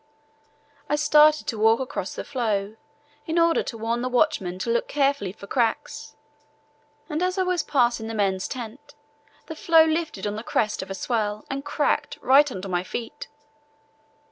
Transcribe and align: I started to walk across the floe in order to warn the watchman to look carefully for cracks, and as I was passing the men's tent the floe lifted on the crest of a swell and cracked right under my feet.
I 0.89 0.95
started 0.95 1.45
to 1.45 1.59
walk 1.59 1.79
across 1.79 2.15
the 2.15 2.23
floe 2.23 2.75
in 3.27 3.37
order 3.37 3.61
to 3.61 3.77
warn 3.77 4.01
the 4.01 4.09
watchman 4.09 4.57
to 4.57 4.71
look 4.71 4.87
carefully 4.87 5.31
for 5.31 5.45
cracks, 5.45 6.15
and 7.07 7.21
as 7.21 7.37
I 7.37 7.43
was 7.43 7.61
passing 7.61 8.07
the 8.07 8.15
men's 8.15 8.47
tent 8.47 8.95
the 9.45 9.55
floe 9.55 9.85
lifted 9.85 10.25
on 10.25 10.37
the 10.37 10.43
crest 10.43 10.81
of 10.81 10.89
a 10.89 10.95
swell 10.95 11.45
and 11.51 11.63
cracked 11.63 12.17
right 12.23 12.51
under 12.51 12.67
my 12.67 12.81
feet. 12.81 13.27